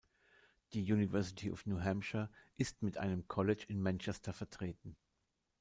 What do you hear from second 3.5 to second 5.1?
in Manchester vertreten.